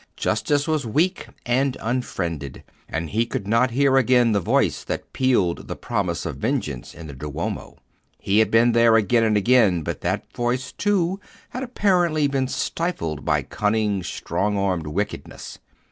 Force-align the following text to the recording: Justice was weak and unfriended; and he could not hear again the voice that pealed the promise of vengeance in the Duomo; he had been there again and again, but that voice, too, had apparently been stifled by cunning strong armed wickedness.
Justice 0.17 0.67
was 0.67 0.83
weak 0.83 1.27
and 1.45 1.77
unfriended; 1.79 2.63
and 2.89 3.11
he 3.11 3.23
could 3.27 3.47
not 3.47 3.69
hear 3.69 3.97
again 3.97 4.31
the 4.31 4.39
voice 4.39 4.83
that 4.83 5.13
pealed 5.13 5.67
the 5.67 5.75
promise 5.75 6.25
of 6.25 6.37
vengeance 6.37 6.95
in 6.95 7.05
the 7.05 7.13
Duomo; 7.13 7.77
he 8.17 8.39
had 8.39 8.49
been 8.49 8.71
there 8.71 8.95
again 8.95 9.23
and 9.23 9.37
again, 9.37 9.83
but 9.83 10.01
that 10.01 10.33
voice, 10.35 10.71
too, 10.71 11.19
had 11.51 11.61
apparently 11.61 12.25
been 12.25 12.47
stifled 12.47 13.23
by 13.23 13.43
cunning 13.43 14.01
strong 14.01 14.57
armed 14.57 14.87
wickedness. 14.87 15.59